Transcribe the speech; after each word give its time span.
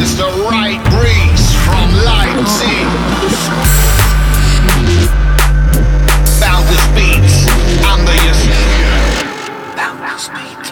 is 0.00 0.16
the 0.16 0.30
right 0.48 0.80
breeze 0.94 1.54
from 1.64 1.90
Leipzig. 2.04 2.86
Boundless 6.40 6.86
Beats, 6.94 7.46
I'm 7.82 8.04
the 8.04 8.16
Boundless 9.76 10.28
Beats. 10.28 10.67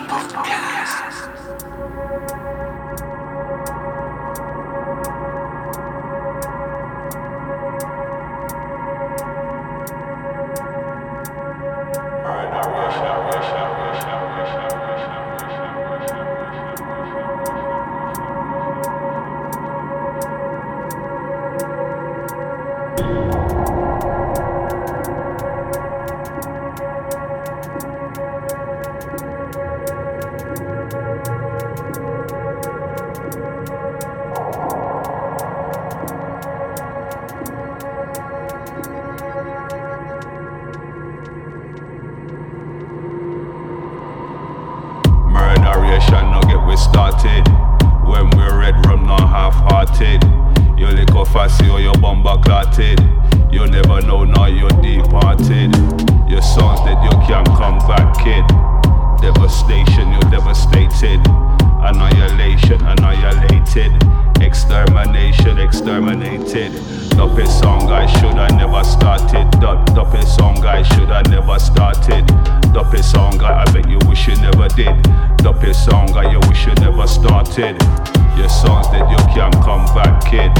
Your 77.56 78.50
songs 78.50 78.90
that 78.90 79.08
you 79.10 79.16
can't 79.32 79.54
come 79.64 79.86
back, 79.96 80.20
kid. 80.28 80.52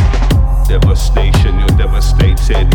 Devastation, 0.67 1.59
you're 1.59 1.69
devastated. 1.77 2.73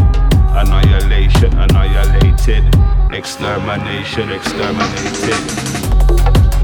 Annihilation, 0.53 1.58
annihilated. 1.58 2.64
Extermination, 3.11 4.31
exterminated. 4.31 6.61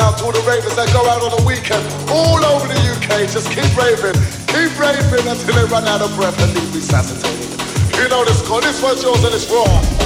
Out 0.00 0.18
to 0.18 0.24
all 0.24 0.32
the 0.32 0.42
ravers 0.48 0.74
that 0.76 0.88
go 0.92 1.04
out 1.06 1.22
on 1.22 1.30
the 1.36 1.44
weekend. 1.44 1.84
All 2.08 2.42
over 2.42 2.66
the 2.66 2.80
UK, 2.96 3.28
just 3.28 3.48
keep 3.52 3.68
raving. 3.76 4.16
Keep 4.48 4.72
raving 4.80 5.28
until 5.28 5.54
they 5.54 5.66
run 5.68 5.86
out 5.86 6.00
of 6.00 6.10
breath 6.16 6.40
and 6.40 6.52
leave 6.54 6.74
resuscitated. 6.74 7.46
You 7.96 8.08
know 8.08 8.24
this 8.24 8.40
call. 8.46 8.60
This 8.60 8.82
one's 8.82 9.02
yours 9.02 9.22
and 9.24 9.34
it's 9.34 9.50
raw. 9.50 9.99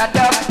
adopt 0.00 0.43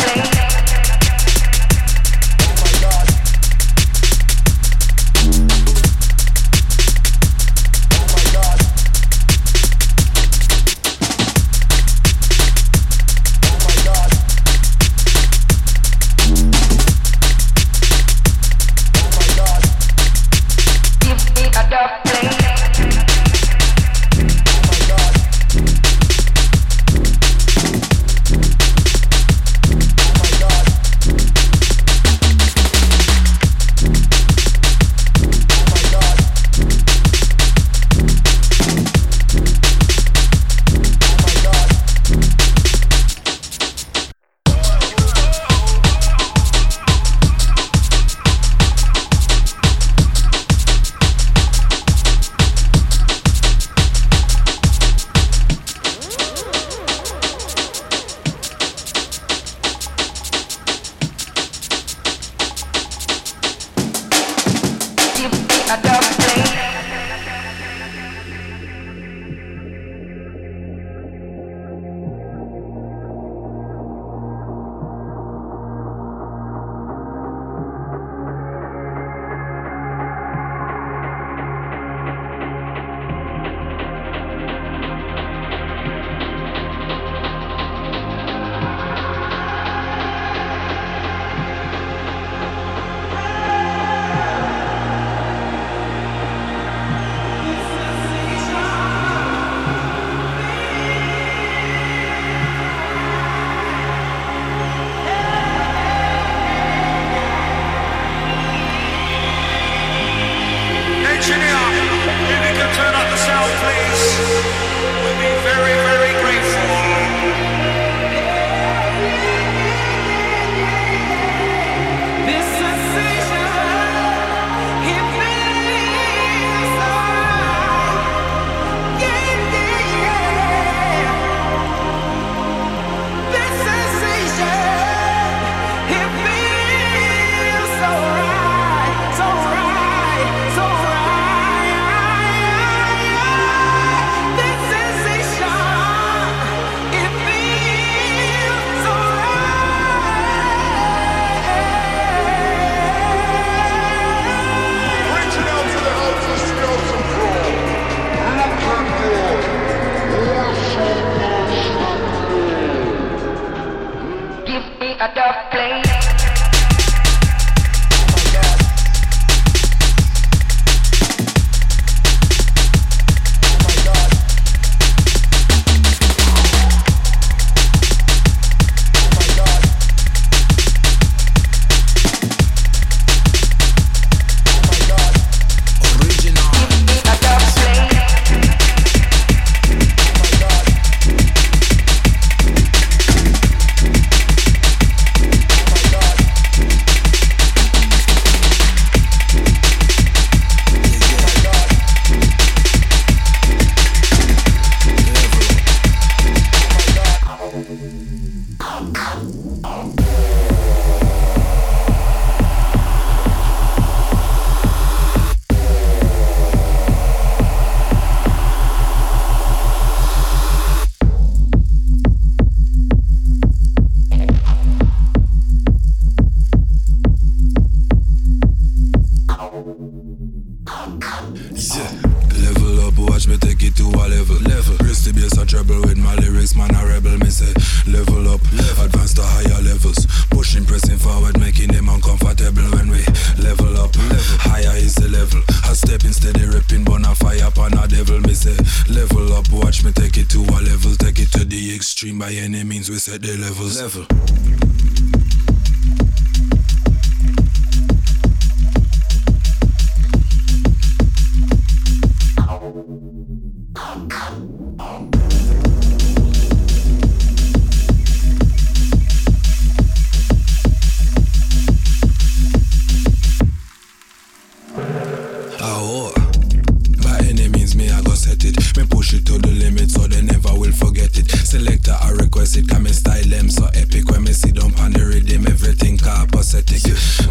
it 279.13 279.26
to 279.26 279.38
the 279.38 279.52
limit 279.52 279.91
so 279.91 280.08
they 280.08 280.21
never 280.21 280.54
will 280.58 280.71
forget 280.71 281.17
it. 281.17 281.30
Selector, 281.30 281.95
I 282.02 282.12
request 282.12 282.58
it, 282.58 282.67
can 282.67 282.84
me 282.84 282.91
style 282.91 283.23
them 283.23 283.49
so 283.49 283.65
epic 283.73 284.10
when 284.10 284.23
me 284.23 284.34
see 284.34 284.52
them 284.52 284.73
on 284.80 284.93
the 284.93 285.06
rhythm, 285.06 285.47
everything 285.47 285.97
car 285.97 286.26
pathetic. 286.28 286.82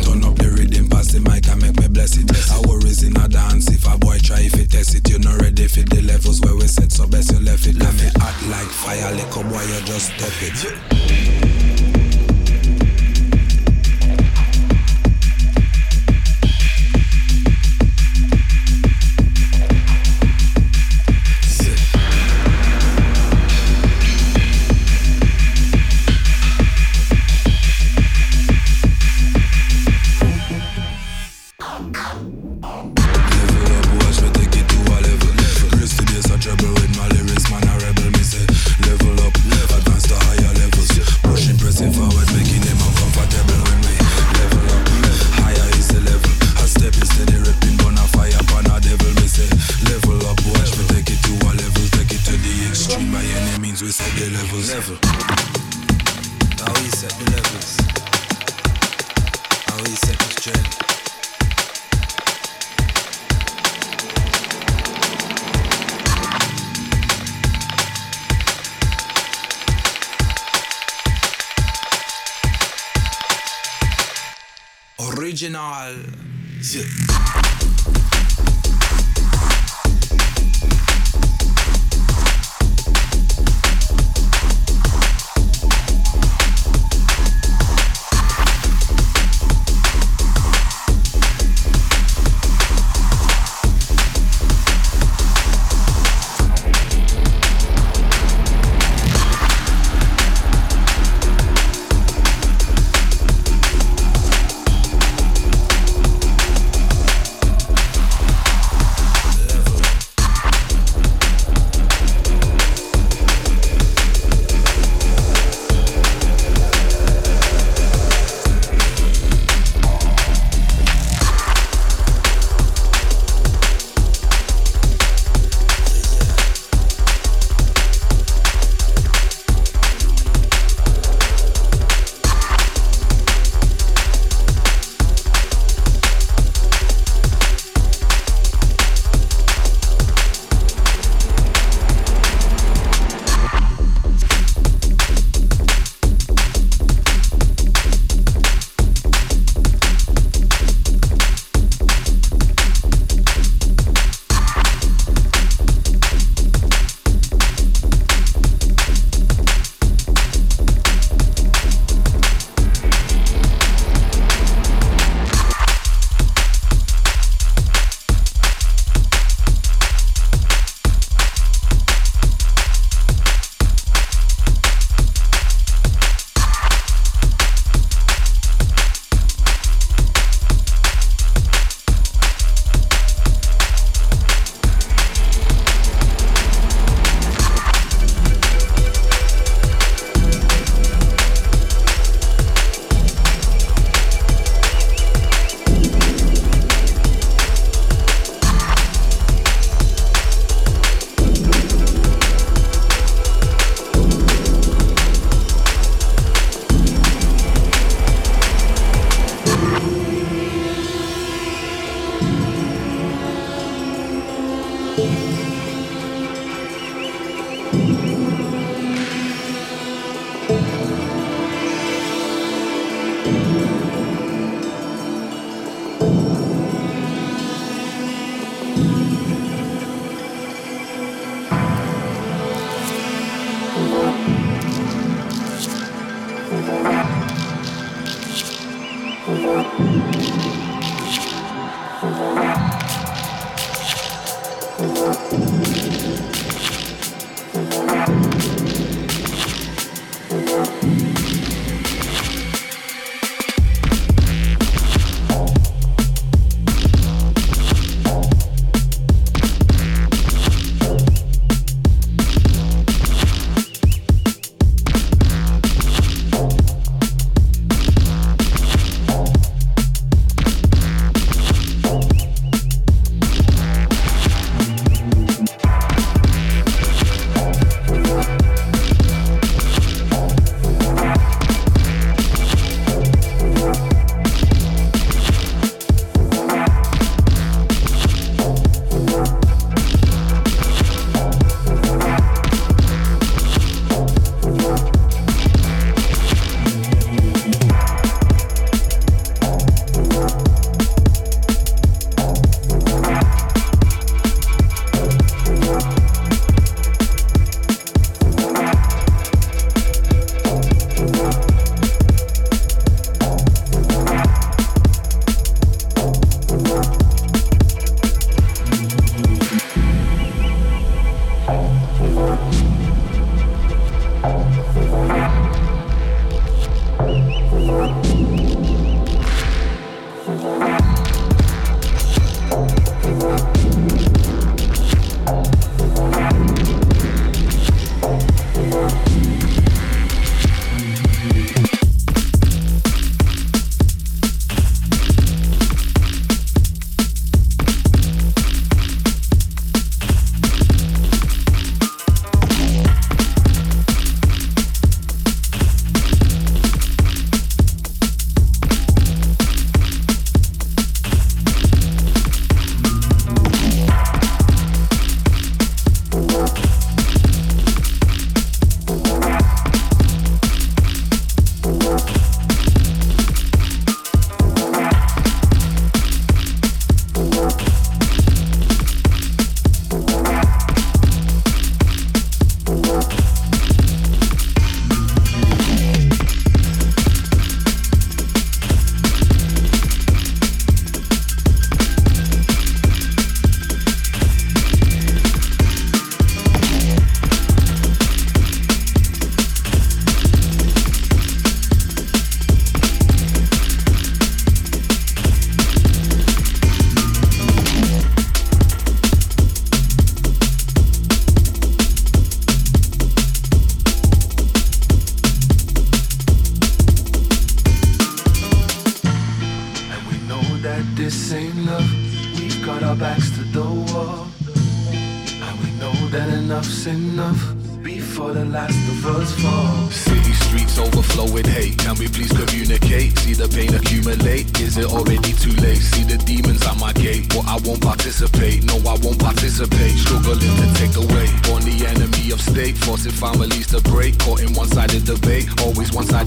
Turn 0.03 0.25
up 0.25 0.37
the 0.39 0.49
rhythm, 0.55 0.89
pass 0.89 1.13
the 1.13 1.21
mic 1.21 1.47
and 1.49 1.63
make 1.63 1.79
me 1.79 1.89
bless 1.89 2.17
it. 2.17 2.31
I 2.31 2.61
worries 2.69 3.03
in 3.03 3.17
a 3.17 3.29
dance 3.29 3.69
if 3.71 3.87
a 3.87 3.99
boy 3.99 4.19
try 4.23 4.41
if 4.41 4.55
he 4.55 4.67
test 4.67 4.95
it. 4.95 5.09
You're 5.09 5.21
not 5.21 5.41
ready 5.43 5.67
for 5.67 5.83
the 5.83 6.03
levels 6.03 6.41
where 6.41 6.55
we 6.55 6.67
set, 6.67 6.93
so 6.93 7.07
best 7.07 7.33
you 7.33 7.41
left 7.41 7.67
it. 7.67 7.77
Let 7.77 7.95
me 7.95 8.07
act 8.21 8.43
like 8.47 8.71
fire, 8.71 9.13
little 9.15 9.43
boy, 9.45 9.63
you 9.63 9.81
just 9.83 10.15
step 10.15 10.35
it. 10.41 11.92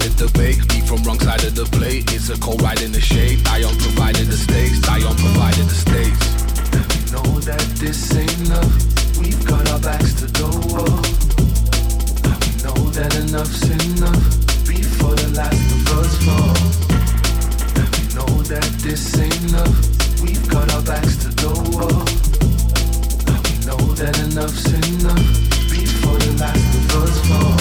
One-sided 0.06 0.32
debate. 0.32 0.76
Eat 0.76 0.86
from 0.86 1.02
wrong 1.02 1.18
side 1.18 1.42
of 1.42 1.56
the 1.56 1.64
plate. 1.64 2.12
It's 2.12 2.28
a 2.30 2.38
cold 2.38 2.62
ride 2.62 2.80
in 2.80 2.92
the 2.92 3.00
shade. 3.00 3.42
I 3.48 3.64
on 3.64 3.74
provided 3.76 4.28
the 4.28 4.36
stakes. 4.36 4.78
I 4.88 5.02
on 5.02 5.16
provided 5.16 5.66
the 5.66 5.74
stakes. 5.74 6.22
We 6.94 7.10
know 7.10 7.40
that 7.40 7.66
this 7.74 8.14
ain't 8.14 8.48
love. 8.48 8.70
We've 9.18 9.44
got 9.44 9.68
our 9.70 9.80
backs 9.80 10.14
to 10.20 10.26
the 10.26 10.46
wall. 10.70 11.02
And 12.22 12.38
we 12.38 12.54
know 12.62 12.78
that 12.94 13.18
enough's 13.18 13.66
enough 13.66 14.22
before 14.62 15.14
the 15.16 15.30
last 15.34 15.66
of 15.74 15.98
us 15.98 16.14
fall. 16.22 16.54
And 17.82 17.90
we 17.98 18.06
know 18.14 18.30
that 18.46 18.70
this 18.86 19.02
ain't 19.18 19.50
love. 19.50 19.74
We've 20.22 20.46
got 20.48 20.72
our 20.74 20.82
backs 20.82 21.16
to 21.24 21.34
the 21.34 21.50
wall. 21.74 22.06
And 23.26 23.42
we 23.42 23.54
know 23.66 23.82
that 23.98 24.14
enough's 24.22 24.70
enough 24.70 25.26
before 25.66 26.18
the 26.22 26.32
last 26.38 26.70
of 26.78 27.02
us 27.02 27.18
fall. 27.26 27.55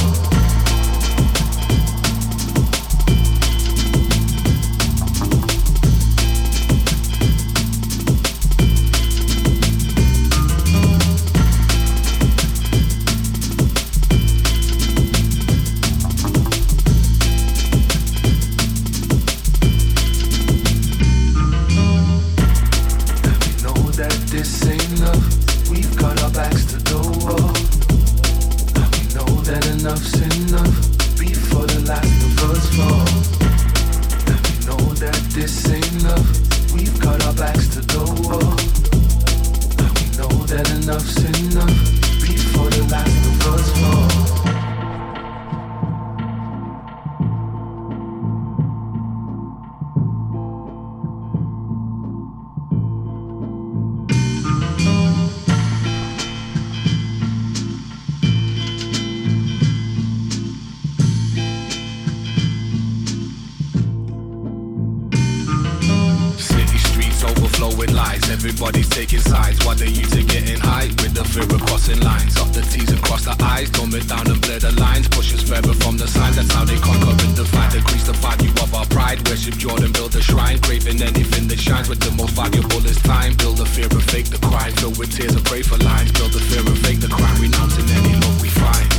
With 67.61 67.91
lies. 67.91 68.21
Everybody's 68.29 68.89
taking 68.89 69.19
sides. 69.19 69.63
What 69.65 69.77
they 69.77 69.87
you 69.87 70.03
to 70.03 70.23
getting 70.23 70.59
high 70.59 70.87
with 70.99 71.13
the 71.13 71.23
fear 71.23 71.43
of 71.43 71.61
crossing 71.65 71.99
lines. 72.01 72.35
Up 72.37 72.51
the 72.51 72.61
T's 72.61 72.91
and 72.91 73.01
cross 73.01 73.25
the 73.25 73.35
I's. 73.39 73.69
Dumb 73.69 73.93
it 73.95 74.07
down 74.07 74.27
and 74.27 74.39
blur 74.41 74.59
the 74.59 74.71
lines. 74.75 75.07
Push 75.07 75.33
us 75.33 75.41
further 75.41 75.73
from 75.73 75.97
the 75.97 76.07
sign. 76.07 76.33
That's 76.33 76.51
how 76.51 76.65
they 76.65 76.77
conquer 76.77 77.15
and 77.15 77.35
divide. 77.35 77.71
Decrease 77.71 78.07
the 78.07 78.13
value 78.19 78.51
of 78.59 78.73
our 78.75 78.85
pride. 78.87 79.23
Worship 79.29 79.55
Jordan, 79.55 79.91
build 79.91 80.15
a 80.15 80.21
shrine. 80.21 80.59
Craving 80.59 81.01
anything 81.01 81.47
that 81.47 81.59
shines. 81.59 81.87
But 81.87 81.99
the 82.01 82.11
most 82.11 82.35
valuable 82.35 82.83
is 82.85 82.99
time. 83.01 83.35
Build 83.37 83.57
the 83.57 83.65
fear 83.65 83.87
and 83.87 84.03
fake 84.03 84.29
the 84.29 84.41
crime. 84.43 84.73
Filled 84.75 84.97
with 84.99 85.15
tears 85.15 85.35
and 85.35 85.45
pray 85.45 85.61
for 85.61 85.77
lines. 85.79 86.11
Build 86.11 86.33
the 86.33 86.43
fear 86.43 86.63
and 86.65 86.79
fake 86.83 86.99
the 86.99 87.07
crime. 87.07 87.39
Renouncing 87.39 87.87
any 87.95 88.13
love 88.19 88.37
we 88.41 88.49
find. 88.51 88.89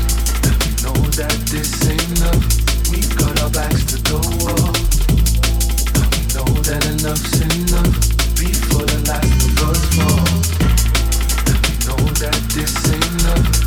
Know 0.80 0.96
that 1.20 1.36
this 1.52 1.70
ain't 1.84 2.08
love. 2.24 2.42
We've 2.88 3.12
got 3.20 3.36
our 3.42 3.50
backs 3.50 3.84
to 3.92 3.96
the 4.00 4.18
wall. 4.40 4.72
Know 6.32 6.48
that 6.64 6.82
enough's 6.88 7.40
enough 7.42 8.15
before 8.46 8.86
the 8.86 8.98
last 9.08 9.46
of 9.46 9.62
us 9.68 9.82
fall. 9.96 10.26
And 11.48 11.58
we 11.66 11.74
know 11.86 12.02
that 12.20 12.38
this 12.54 12.92
ain't 12.92 13.24
love. 13.24 13.65